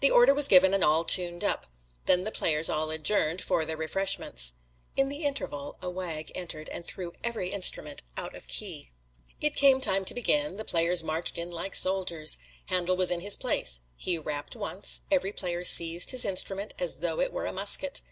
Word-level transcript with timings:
The 0.00 0.10
order 0.10 0.34
was 0.34 0.48
given, 0.48 0.74
and 0.74 0.84
all 0.84 1.02
tuned 1.02 1.42
up. 1.42 1.66
Then 2.04 2.24
the 2.24 2.30
players 2.30 2.68
all 2.68 2.90
adjourned 2.90 3.40
for 3.40 3.64
their 3.64 3.74
refreshments. 3.78 4.52
"In 4.98 5.08
the 5.08 5.24
interval 5.24 5.78
a 5.80 5.88
wag 5.88 6.30
entered 6.34 6.68
and 6.68 6.84
threw 6.86 7.14
every 7.24 7.48
instrument 7.48 8.02
out 8.18 8.34
of 8.34 8.48
key. 8.48 8.90
"It 9.40 9.56
came 9.56 9.80
time 9.80 10.04
to 10.04 10.12
begin 10.12 10.56
the 10.58 10.66
players 10.66 11.02
marched 11.02 11.38
in 11.38 11.50
like 11.50 11.74
soldiers. 11.74 12.36
Handel 12.66 12.98
was 12.98 13.10
in 13.10 13.20
his 13.20 13.34
place. 13.34 13.80
He 13.96 14.18
rapped 14.18 14.54
once 14.54 15.04
every 15.10 15.32
player 15.32 15.64
seized 15.64 16.10
his 16.10 16.26
instrument 16.26 16.74
as 16.78 16.98
though 16.98 17.18
it 17.18 17.32
were 17.32 17.46
a 17.46 17.52
musket. 17.54 18.02